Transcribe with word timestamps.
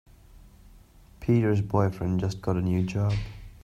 Peter's 1.19 1.61
boyfriend 1.61 2.19
just 2.19 2.41
got 2.41 2.57
a 2.57 2.61
new 2.63 2.81
job. 2.81 3.13